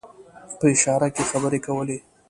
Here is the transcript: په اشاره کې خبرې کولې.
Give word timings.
په 0.59 0.65
اشاره 0.73 1.07
کې 1.15 1.23
خبرې 1.31 1.59
کولې. 1.65 1.97